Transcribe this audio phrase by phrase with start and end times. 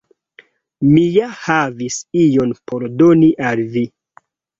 [0.93, 3.85] Mi ja havas ion por doni al vi